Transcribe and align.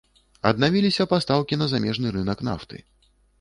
Аднавіліся 0.51 1.07
пастаўкі 1.11 1.59
на 1.63 1.67
замежны 1.75 2.15
рынак 2.17 2.43
нафты. 2.49 2.83